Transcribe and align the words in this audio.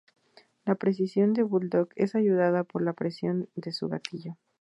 La 0.65 0.73
precisión 0.73 1.33
del 1.33 1.45
Bulldog 1.45 1.89
es 1.95 2.15
ayudada 2.15 2.63
por 2.63 2.81
la 2.81 2.93
presión 2.93 3.49
de 3.53 3.71
su 3.71 3.87
gatillo. 3.87 4.35